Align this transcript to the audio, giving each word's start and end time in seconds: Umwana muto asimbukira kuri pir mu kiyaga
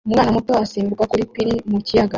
Umwana 0.07 0.29
muto 0.35 0.51
asimbukira 0.65 1.09
kuri 1.11 1.23
pir 1.33 1.47
mu 1.71 1.79
kiyaga 1.85 2.09